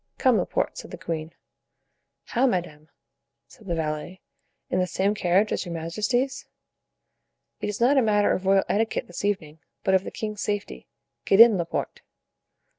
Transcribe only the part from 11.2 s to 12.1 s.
Get in, Laporte."